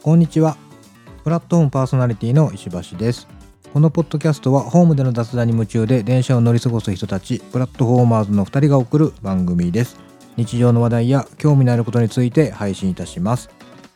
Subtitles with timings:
[0.00, 0.56] こんにちは。
[1.24, 3.26] プラットフォームパーソナリティの石橋です。
[3.72, 9.98] このポッドキャストはホームでの雑談に夢中で電車を乗り過ごす人たちプラットフォーマーズの2人が送る番組です。
[10.36, 13.50] 日常の話題や興味のあることについて配信いたします。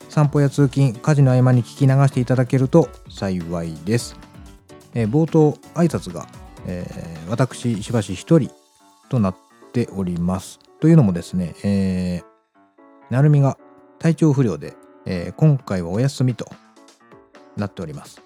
[0.09, 4.15] 散歩や通勤家事の合間に聞き流していただけると幸いです、
[4.93, 6.27] えー、冒頭挨拶が、
[6.67, 8.51] えー、私石橋一人
[9.09, 9.35] となっ
[9.71, 10.59] ております。
[10.81, 13.57] というのもですね、えー、なるみが
[13.99, 16.47] 体調不良で、えー、今回はお休みと
[17.57, 18.21] なっております。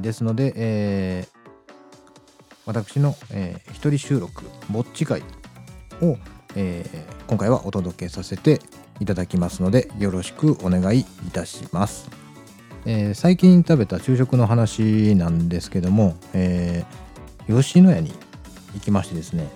[0.00, 1.38] ですので、えー、
[2.66, 5.22] 私の、えー、一人収録ぼっち会
[6.00, 6.16] を、
[6.54, 8.60] えー、今回はお届けさせて
[9.00, 12.08] いただきますのでよろしくお願いいたします、
[12.86, 18.12] えー、最近食べた昼食の話なんですけども、えー、吉野家に
[18.74, 19.50] 行きましてですね、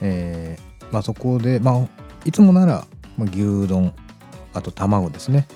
[0.00, 1.88] えーまあ、そこで、まあ、
[2.24, 3.94] いつもなら、ま、牛丼
[4.54, 5.46] あと卵ですね。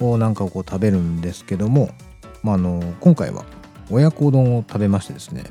[0.00, 1.90] をなんかこう食べるんですけども、
[2.42, 3.44] まあ、あの今回は
[3.90, 5.44] 親子丼を食べましてですね、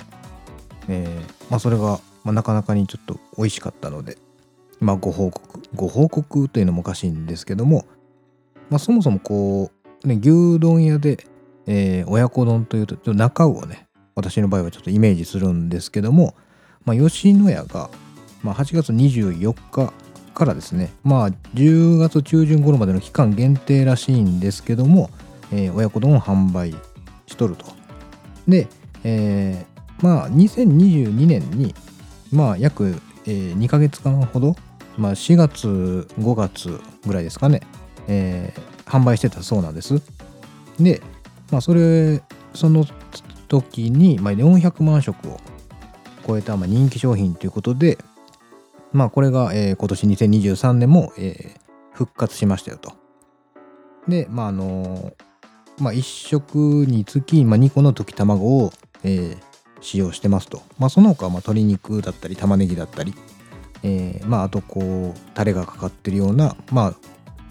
[0.87, 4.17] えーまあ、それが、まあ、なかなかにちょっと美味しかったので、
[4.79, 7.85] まあ、ご報告ご報告というのもおかしいんですけども、
[8.69, 9.71] まあ、そもそもこ
[10.03, 11.25] う、ね、牛丼屋で、
[11.67, 16.35] えー、親子丼というとちょっと中をね私の場合はちょっとイメージするんですけども、
[16.85, 17.89] まあ、吉野家が、
[18.43, 19.93] まあ、8月24日
[20.33, 25.09] からですねまあ10月中旬頃までの期間限定らしいんですけども、
[25.51, 26.75] えー、親子丼を販売
[27.27, 27.65] しとると。
[28.47, 28.67] で、
[29.03, 31.73] えー、まあ2022年に
[32.31, 34.55] まあ約、えー、2ヶ月間ほど、
[34.97, 37.61] まあ、4月5月ぐらいですかね、
[38.07, 40.01] えー、販売してたそうなんです。
[40.79, 41.01] で
[41.51, 42.21] まあそれ
[42.53, 42.85] その
[43.47, 45.39] 時に、まあ、400万食を
[46.25, 47.97] 超えた、まあ、人気商品ということで
[48.93, 51.59] まあこれが、えー、今年2023年も、えー、
[51.93, 52.93] 復活しましたよと
[54.07, 55.13] でまああの
[55.79, 56.55] まあ、1食
[56.87, 58.71] につき、まあ、2個の溶き卵を、
[59.03, 59.37] えー、
[59.81, 60.61] 使用してますと。
[60.77, 63.13] まあ、その他まあ鶏肉だったり玉ねぎだったり、
[63.83, 66.95] えー、まあ、あとこうタレがかかってるような、まあ、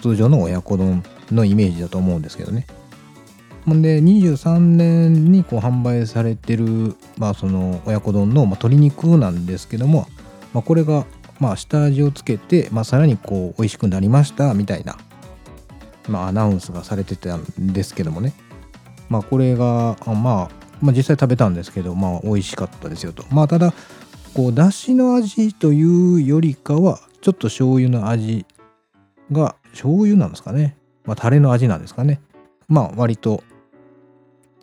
[0.00, 2.66] 通常の親子丼のイメージだと思うんですけどね。
[3.64, 10.08] ほんで23年にこう販売されてる、まあ、その親子丼の、まあ、鶏肉なんですけども、
[10.52, 11.06] まあ、これが
[11.42, 14.96] まあ下味をつけて、まあ、さらにこう美味しくなりましたみたいな
[16.08, 18.34] まあ、アナウンスがされてたんですけどもね。
[19.08, 20.14] まあこれが、まあ、
[20.80, 23.24] まあ実際食べたんですけどまあ美味しかったですよと。
[23.30, 23.72] まあただ
[24.34, 28.46] こうだしの味というよりかはちょっと醤油の味
[29.30, 30.76] が醤油なんですかね。
[31.04, 32.20] まあタレの味なんですかね。
[32.68, 33.42] まあ割と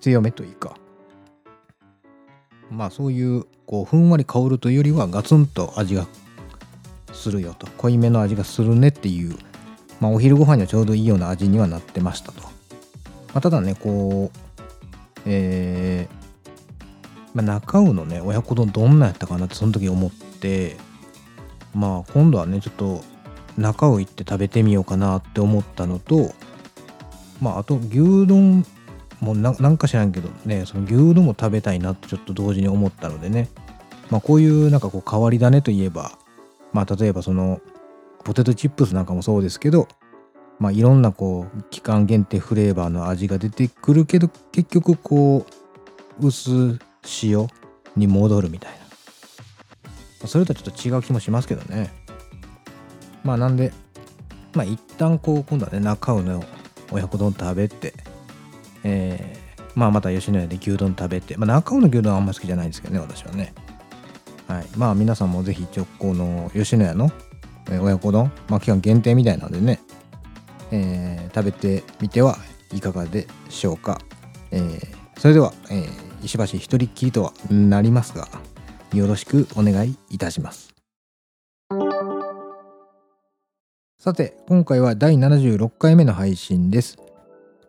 [0.01, 0.75] 強めというか。
[2.69, 6.07] まあそういうこうふんわり香るというよりはガツンと味が
[7.19, 7.67] するよと。
[7.77, 9.35] 濃いめの味がするねっていう。
[9.99, 12.41] まあ、お昼ご飯にはちょうどいいような味にはなってましたと。
[12.41, 12.49] ま
[13.35, 14.39] あ、ただね、こう、
[15.25, 16.19] えー、
[17.33, 20.77] まあ、中尾のね、親子丼どんなやったかなってその時思って、
[21.73, 23.03] まあ今度はね、ちょっと
[23.57, 26.31] 中尾行って食べてみようかなって思ったのと、
[27.41, 28.65] まああと牛丼
[29.21, 33.49] もなんか知らんけどね、その牛丼も食べたいなってちょっと同時に思ったのでね、
[34.09, 36.17] まあこういうなんかこう変わり種といえば、
[36.73, 37.61] まあ例えばその
[38.23, 39.87] ポテトチップスなんかもそうですけど、
[40.59, 45.45] まあ、いろんなこう期間限定フレーバーの味が出てくるけど結局こ
[46.19, 46.79] う薄
[47.23, 47.47] 塩
[47.95, 50.27] に戻るみたいな。
[50.27, 51.89] それとはちょっと違う気もしますけどね。
[53.23, 53.71] まあなんで
[54.53, 56.43] まあ一旦こう今度はね中尾の
[56.91, 57.93] 親子丼食べて
[58.83, 63.53] えー、まあまた吉野家で牛丼食べてまあ中尾の牛丼はあんま好きじゃないんですけどね私はね。
[64.49, 67.11] はいまあ皆さんもぜひ直行の吉野家の
[67.69, 69.79] 親子丼、まあ、期間限定みたいなんでね、
[70.71, 72.35] えー、食べてみては
[72.73, 74.01] いかがでしょうか。
[74.49, 78.27] えー、それでは、えー、石橋一人っきりとはなりますが、
[78.91, 80.73] よろしくお願いいたします。
[83.99, 86.97] さて、今回は第76回目の配信です。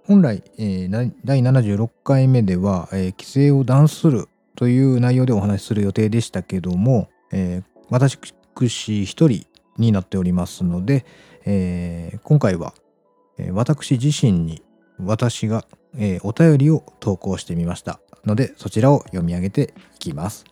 [0.06, 8.18] 本来、えー、第76回目では、えー、規制を断するという内容でお話しする予定でしたけども、えー、私
[9.04, 9.46] 一人
[9.78, 11.06] になっておりますので、
[11.46, 12.74] えー、今回は、
[13.52, 14.62] 私自身に
[14.98, 15.64] 私が、
[15.96, 18.00] えー、お便りを投稿してみました。
[18.26, 20.44] のでそちらを読み上げていきます。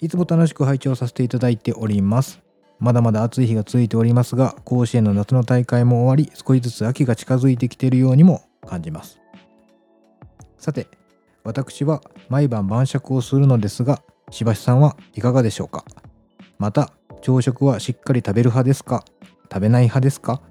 [0.00, 2.40] いつも楽しく拝聴させていただいております。
[2.78, 9.20] まだまだ暑い日が続いておりますが甲子園の夏の大会も終わり少しずつ秋が近づいてきているようにも感じます。
[10.58, 10.86] さて
[11.44, 15.84] 私は毎晩晩酌をするのですがしばしさんはいかがでしょうか？
[16.58, 16.92] また
[17.22, 19.04] 朝食はしっかり食べる派ですか？
[19.50, 20.42] 食べない派ですか？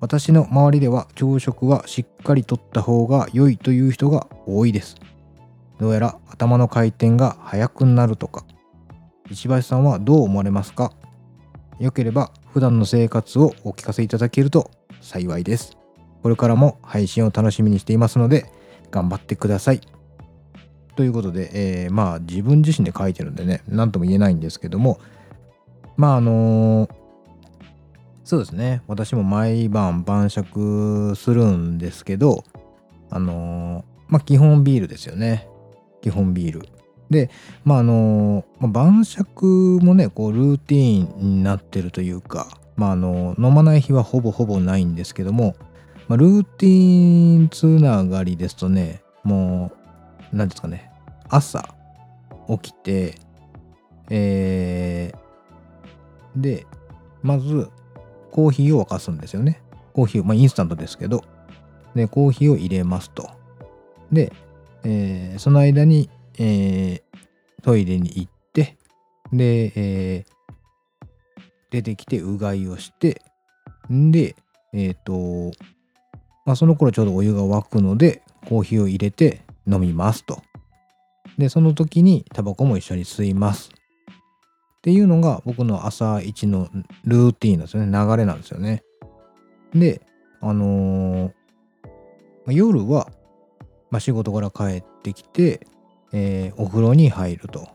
[0.00, 4.96] 私の周りでは朝食はしっかりとった方が良いという人が多いです。
[5.80, 8.44] どうやら頭の回転が速くなるとか。
[9.30, 10.92] 石橋さんはどう思われますか？
[11.78, 14.70] よければ普段の生活をお聞かせいただけると
[15.00, 15.76] 幸いです。
[16.22, 18.52] これからも配信を楽しみにしていますので
[18.90, 19.80] 頑張ってください。
[20.96, 25.00] ということで、えー、まあ自分自身で書いてるんでね何とも言えないんですけども
[25.96, 27.02] まああのー
[28.24, 28.82] そうですね。
[28.86, 32.44] 私も毎晩晩酌するんですけど
[33.10, 35.48] あのー、まあ基本ビールですよね。
[36.00, 36.68] 基本ビール。
[37.10, 37.30] で
[37.64, 45.56] まああのー、晩酌もねこうルーティーンになってるというかまああの飲まない日はほぼほぼないんですけども、
[46.08, 49.81] まあ、ルーティーンつながりですとねもう
[50.32, 50.90] 何ですかね
[51.28, 51.74] 朝
[52.48, 53.14] 起きて
[54.10, 56.66] えー、で
[57.22, 57.70] まず
[58.32, 59.62] コーヒーを沸かすんですよね。
[59.92, 61.22] コーヒーを、まあ、インスタントですけど、
[61.94, 63.30] で、コーヒーを入れますと。
[64.10, 64.32] で、
[64.84, 67.02] えー、その間に、えー、
[67.62, 68.78] トイレに行って、
[69.32, 73.22] で、えー、出てきてうがいをして、
[73.92, 74.34] んで、
[74.72, 75.52] えっ、ー、と、
[76.46, 80.42] まあ、その頃ちょうどお湯が沸くので、コーヒーを入れて飲みますと。
[81.38, 83.70] で、その時にタバコも一緒に吸います。
[83.70, 86.68] っていうのが僕の朝一の
[87.04, 87.98] ルーティンなんですよね。
[87.98, 88.82] 流れなんですよね。
[89.74, 90.02] で、
[90.40, 91.32] あのー、
[92.52, 93.08] 夜は、
[93.90, 95.66] まあ、仕事から帰ってきて、
[96.12, 97.68] えー、お風呂に入ると。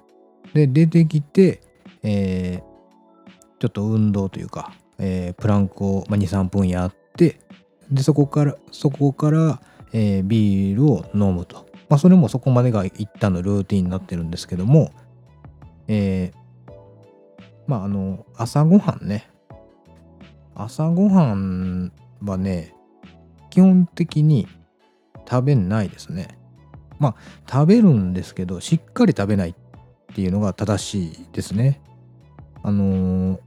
[0.54, 1.62] で、出てきて、
[2.04, 2.62] えー、
[3.60, 7.40] ちょっと運動というか、えー、プランクを、まあ、2、3分やって、
[7.90, 9.62] で、そこから、そこから、
[9.94, 11.67] えー、ビールを飲むと。
[11.90, 14.92] まあ、それもそこまでが一旦のルーティンになってるんですけども、
[15.88, 16.72] えー、
[17.66, 19.30] まあ、あの、朝ごはんね。
[20.56, 21.92] 朝ごはん
[22.24, 22.74] はね、
[23.50, 24.48] 基本的に
[25.30, 26.38] 食べないですね。
[27.00, 27.16] まあ、
[27.50, 29.56] 食べるんですけど、しっかり食べないっ
[30.16, 31.82] ていうのが正しいですね。
[32.64, 33.40] あのー、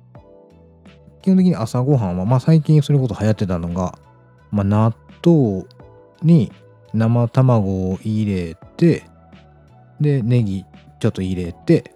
[1.22, 3.98] 基本的に朝ごはんは、まあ最近それこそ流行ってたのが、
[4.50, 4.94] まあ納
[5.24, 5.64] 豆
[6.22, 6.52] に
[6.92, 9.04] 生卵を入れて、
[10.00, 10.64] で、ネギ
[10.98, 11.94] ちょっと入れて、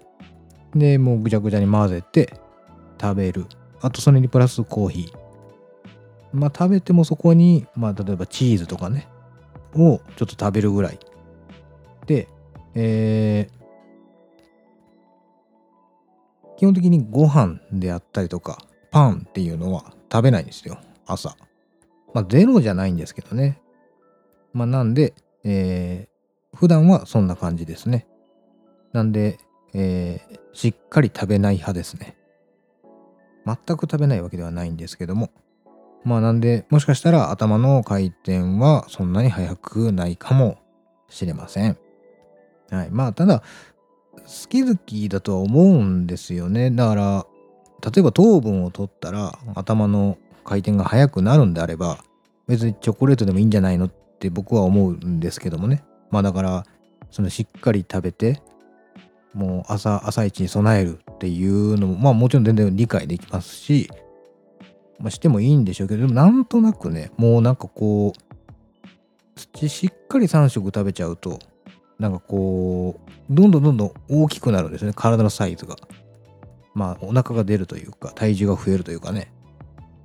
[0.73, 2.33] で、もうぐちゃぐちゃに混ぜて
[2.99, 3.45] 食べる。
[3.81, 5.13] あとそれにプラスコーヒー。
[6.33, 9.07] まあ食べてもそこに、まあ例えばチーズとかね、
[9.75, 10.99] をちょっと食べるぐらい。
[12.05, 12.27] で、
[12.73, 13.55] えー、
[16.57, 18.59] 基本的にご飯であったりとか、
[18.91, 21.35] パンっていうのは食べないんですよ、朝。
[22.13, 23.61] まあゼロじゃないんですけどね。
[24.55, 25.13] まあなんで、
[25.43, 28.07] えー、普段はそんな感じですね。
[28.93, 29.37] なんで、
[29.73, 32.15] えー、しっかり食べない派ですね。
[33.45, 35.29] 全く食べないわけではないんですけども。
[36.05, 40.57] まあなんで、もしかしたら頭の回転はそんなに速くないかも
[41.09, 41.77] しれません。
[42.69, 42.89] はい。
[42.91, 43.43] まあただ、
[44.13, 46.71] 好き好きだとは思うんですよね。
[46.71, 47.25] だから、
[47.81, 51.99] 例えば糖分を取ったら頭の回転が速くなるんであれば、
[52.47, 55.83] 別にチョコレートでもいいんじゃないのっって僕は思うんですけどもね。
[56.09, 56.65] まあだから、
[57.11, 58.41] そのしっかり食べて、
[59.35, 63.89] もう朝朝一に備えるっていうのもまあもちろん全然理解できますし、
[64.97, 68.35] まあ、してもいいんでしょうけどでもなんとなくねもうなんかこう
[69.35, 71.39] 土しっかり3食食べちゃうと
[71.99, 75.75] なんかこうどんどんどんどん大きくなるんですね体のサイズが
[76.73, 79.33] まあお腹が出るというか体重が増えるというかね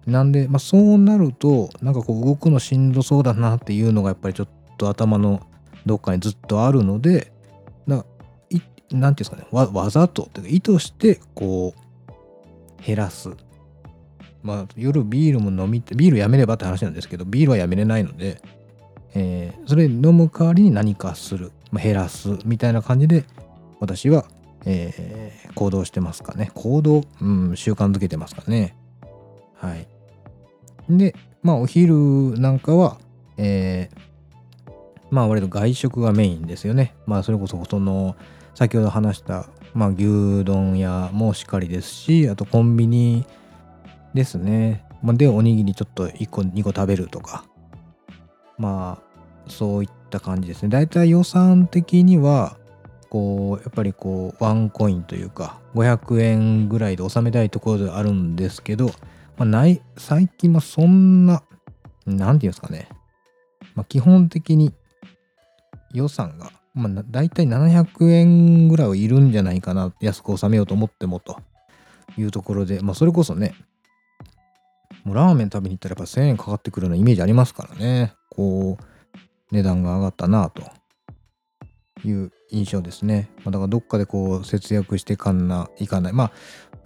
[0.06, 5.46] なんで、まあ、そうなるとなんかこう動くのしんどそうだなっていうのがやっぱりちょっと頭の
[5.86, 7.32] どっかにずっとあるので
[8.92, 13.30] 何ていうんですかねわわざとというか意図してこう減らす。
[14.42, 18.40] まあ夜ビールも飲みビールやめればって話なんですけどビールはやめれないので、
[19.14, 23.26] えー、それ飲む代わりに何かする、まあ、減らすみたいな感じで
[23.80, 24.24] 私は、
[24.64, 26.50] えー、行動してますかね。
[26.54, 28.74] 行動、うん、習慣づけてますかね。
[29.60, 29.86] はい。
[30.88, 32.98] でまあお昼なんかは
[33.36, 34.70] えー、
[35.10, 36.94] まあ割と外食がメインですよね。
[37.06, 38.16] まあそれこそその
[38.54, 43.24] 先ほど話した、まあ、牛丼屋もしっかりですしあとコンビニ
[44.12, 47.44] ですね、まあ、でおにぎりちょっと1個2個食べるとか。
[48.58, 49.10] まあ
[49.50, 50.68] そういった感じですね。
[50.68, 52.56] だいたい予算的には
[53.08, 58.90] こうやっぱりこうワンコインというか500円ぐらいで収めたいところであるんですけど、
[59.40, 61.42] まあ、ない最近もそんな
[62.04, 62.88] 何て言うんですかね、
[63.74, 64.72] まあ、基本的に
[65.92, 71.40] 予算がまあ、大体700円ぐらいはいるんじゃないかな、安く収めようと思ってもと
[72.16, 73.54] いうところで、まあ、それこそね、
[75.04, 78.14] もうラーメン食べに行ったらやっぱ1000円かかってくるようなイメージありますからね。
[78.28, 78.84] こう、
[79.50, 80.62] 値段が上がったなと
[82.04, 83.30] いう印象ですね。
[83.38, 86.12] まあ、だからどっかでこう節約してかんな、いかない。
[86.12, 86.32] まあ、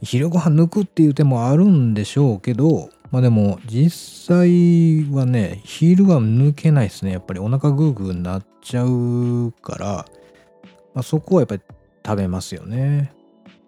[0.04, 7.12] 昼ご飯抜くっていう手もあるんでしょうけど、まあでも実際はね、昼は抜けないですね。
[7.12, 10.06] やっぱりお腹グーグーになっちゃうから、
[10.94, 11.62] まあ、そこはやっぱり
[12.04, 13.12] 食べますよね。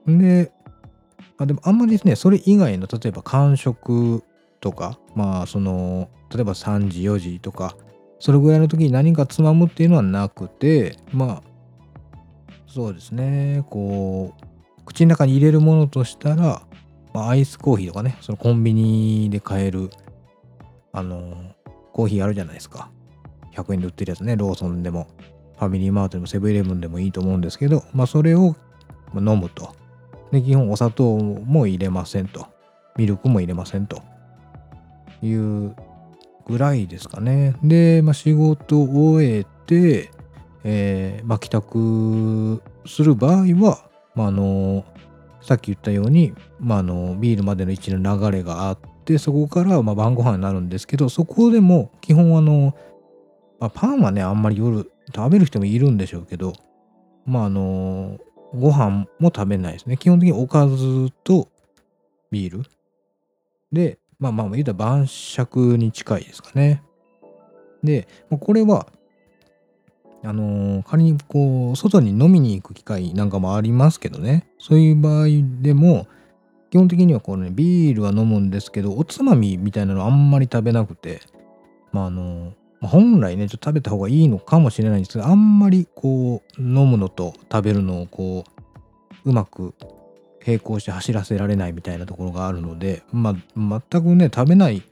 [0.06, 0.52] で、
[1.38, 4.22] まあでもあんまりですね、それ以外の例えば間食
[4.60, 7.76] とか、まあその、例えば3時、4時とか、
[8.18, 11.42] それぐらいの時に何かつまむっていうのはなくて、まあ、
[12.66, 14.55] そうですね、こう、
[14.86, 16.62] 口の中に入れるものとしたら、
[17.12, 19.90] まあ、アイスコーヒーとかね、そのコンビニで買える、
[20.92, 21.54] あの、
[21.92, 22.90] コーヒーあるじゃないですか。
[23.54, 25.08] 100円で売ってるやつね、ローソンでも、
[25.58, 28.54] ファミリーマートでもセブンイレブンでもいいと思うんですけど、まあ、それを
[29.14, 29.74] 飲むと。
[30.30, 32.46] で、基本お砂糖も入れませんと。
[32.96, 34.02] ミルクも入れませんと
[35.22, 35.74] いう
[36.46, 37.54] ぐらいですかね。
[37.62, 40.10] で、まあ、仕事を終えて、
[40.64, 43.86] えー、まあ、帰宅する場合は、
[44.16, 44.84] まあ、あの
[45.42, 52.74] さっき言ったように、まあ、あのビールまでの位置の流れがあってそこからま晩ご飯になるんですけどそこでも基本あの、
[53.60, 56.54] まあ、パンはねあんまり夜食べる人もいるんでしょうけど
[57.26, 58.18] まああの
[58.54, 59.96] ご飯も食べないですね。
[59.96, 61.48] 基本的におかずと
[62.30, 62.64] ビール。
[63.72, 66.82] でまあまあ言うたら晩酌に近いですかね。
[67.82, 68.08] で
[68.40, 68.86] これは
[70.26, 75.26] あの、仮にこう、外に飲みに行く機会なんかもありますけどね、そういう場合
[75.62, 76.08] でも、
[76.70, 81.20] 基本的にはこうね、ビールは飲むんですけど、おつまみみたいなのあんまり食べなくて、
[81.92, 88.44] まああのー、本来ね、ちょっと食べた方がいいのかもしれないんですけど、あんまりこう、飲むのと食べるのをこ
[89.24, 89.74] う、うまく
[90.44, 94.82] 並行して走らせられないみたいなところがあるので、まあ、全くね、食べない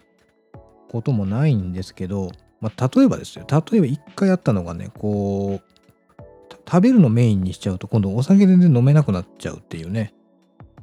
[0.88, 2.30] こともないんですけど、
[2.64, 3.46] まあ、例えばですよ。
[3.46, 5.74] 例えば一回やったのがね、こう、
[6.66, 10.14] 食べるのメインにしちゃうと、今度お酒全然飲めなくなっちゃうっていうね、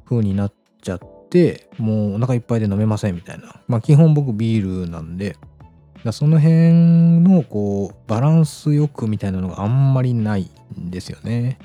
[0.08, 3.60] 風になっちゃって、もうお腹いっぱいで飲めませんみたいな。
[3.66, 5.36] まあ基本僕ビールなんで、
[6.12, 10.48] その辺のこう、バランスよくみたいなのがあんまりない
[10.80, 11.58] んですよね。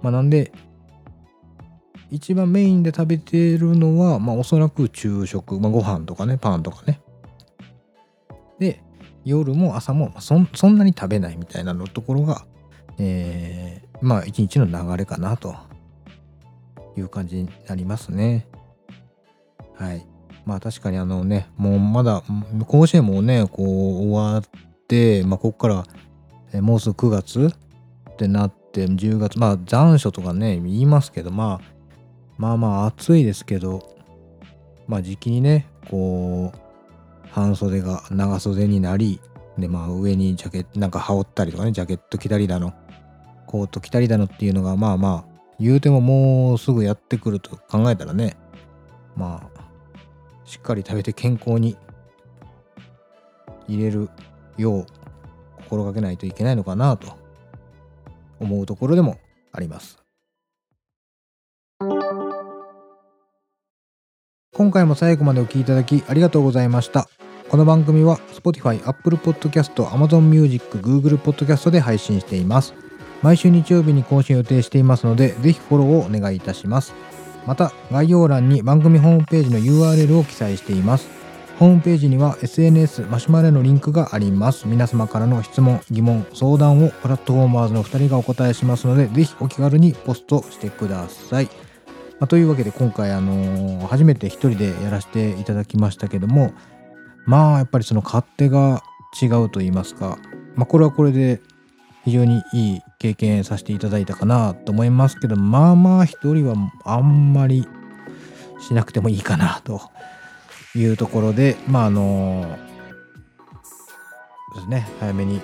[0.00, 0.52] まあなんで、
[2.12, 7.00] 一番メインで食べてるのは、まあおそらく昼食、まあご飯とかね、パンとかね。
[8.60, 8.83] で、
[9.24, 12.44] 夜も朝もそんなに食べないみたいなのところが、
[12.98, 15.54] えー、まあ一日の流れかなと
[16.96, 18.46] いう感じになりますね。
[19.76, 20.06] はい。
[20.44, 22.22] まあ確かにあのね、もうまだ
[22.66, 23.66] 甲子園もね、こう
[24.08, 24.42] 終わっ
[24.88, 25.84] て、まあここから、
[26.52, 27.50] えもうすぐ9月
[28.10, 31.74] ってなって10月、まあ残暑とかね、言いますけど、まあ
[32.36, 33.96] まあまあ暑いですけど、
[34.86, 36.63] まあ時期にね、こう、
[37.34, 39.20] 半袖が長袖になり、
[39.58, 42.72] で、まあ上にジャケット、なんか羽織ったりとかね、ジャケット着たりだの、
[43.48, 48.36] コート着たりだのっていうのが、まあまあ、言うてももうすぐやってくると考えたらね、
[49.16, 49.60] まあ、
[50.44, 51.76] しっかり食べて健康に
[53.66, 54.10] 入れる
[54.56, 54.86] よう
[55.56, 57.18] 心がけないといけないのかなと
[58.38, 59.18] 思うところでも
[59.50, 59.98] あります。
[64.52, 67.08] 今回も最後までお聴きいただきありがとうございました。
[67.48, 72.74] この番組は Spotify、Apple Podcast、Amazon Music、Google Podcast で配信しています。
[73.22, 76.94] 毎週日曜日に更新予定していますので、ぜひフォローをお願いいたします。
[77.46, 81.08] また、概要欄に番組ホームページの URL を記載しています。
[81.58, 84.66] ホームページには SNS マシュマロのリンクがあります。
[84.66, 91.44] 皆様からの質問、疑問、相談をプラットフォーマーズの2人がお答えしますので、ぜひお気軽にポストしてください。
[92.18, 96.52] まあ、というわけで今回、あの、初めて一人でやらせていただきましたけども、
[97.26, 98.82] まあやっぱりその勝手が
[99.20, 100.18] 違うと言いますか、
[100.54, 101.40] まあ、これはこれで
[102.04, 106.54] 非常にいい経験させていただいたかなと思いますけどまあまあ一人は
[106.84, 107.66] あんまり
[108.60, 109.80] しなくてもいいかなと
[110.74, 112.58] いうところでまああの
[114.54, 115.40] ですね早めに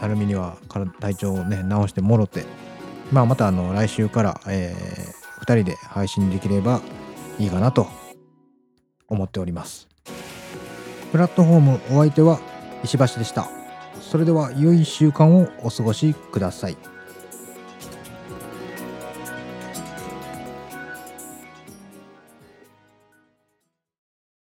[0.00, 0.58] アルミには
[1.00, 2.44] 体調をね直してもろて
[3.10, 6.80] まあまたあの来週から、えー、2人で配信できれば
[7.38, 7.86] いいかなと
[9.08, 9.93] 思っております。
[11.14, 12.40] プラットフォームお相手は
[12.82, 13.48] 石橋でした。
[14.00, 16.76] それでは良い週間をお過ごしください。